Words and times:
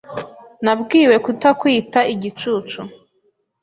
Nabwiwe 0.63 1.15
kutakwita 1.25 1.99
igicucu 2.13 2.79